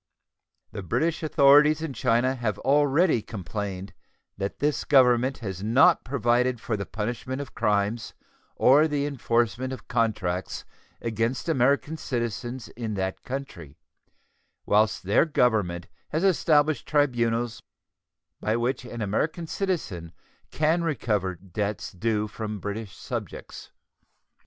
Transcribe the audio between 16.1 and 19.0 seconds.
established tribunals by which